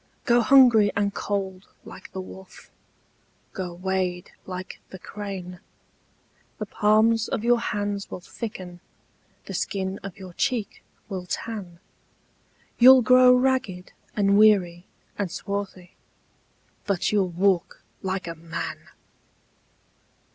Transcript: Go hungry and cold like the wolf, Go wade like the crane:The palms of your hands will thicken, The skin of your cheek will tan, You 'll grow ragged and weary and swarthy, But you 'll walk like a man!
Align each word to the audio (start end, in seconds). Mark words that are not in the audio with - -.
Go 0.25 0.41
hungry 0.41 0.91
and 0.95 1.13
cold 1.13 1.67
like 1.85 2.11
the 2.11 2.21
wolf, 2.21 2.71
Go 3.53 3.71
wade 3.71 4.31
like 4.47 4.79
the 4.89 4.97
crane:The 4.97 6.65
palms 6.65 7.27
of 7.27 7.43
your 7.43 7.59
hands 7.59 8.09
will 8.09 8.19
thicken, 8.19 8.79
The 9.45 9.53
skin 9.53 9.99
of 10.01 10.17
your 10.17 10.33
cheek 10.33 10.81
will 11.07 11.27
tan, 11.27 11.77
You 12.79 12.93
'll 12.93 13.01
grow 13.03 13.31
ragged 13.35 13.91
and 14.15 14.39
weary 14.39 14.85
and 15.19 15.29
swarthy, 15.31 15.93
But 16.87 17.11
you 17.11 17.21
'll 17.21 17.29
walk 17.29 17.83
like 18.01 18.25
a 18.25 18.33
man! 18.33 18.87